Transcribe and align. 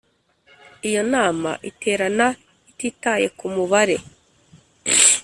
Iyo 0.89 1.01
nama 1.13 1.51
iterana 1.69 2.27
ititaye 2.71 3.27
ku 3.37 3.45
mubare 3.55 3.97